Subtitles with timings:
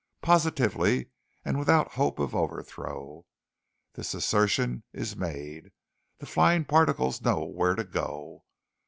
[0.23, 1.11] Positively
[1.45, 3.27] and without hope of overthrow,
[3.93, 5.71] this assertion is made
[6.17, 8.43] the flying particles know where to go.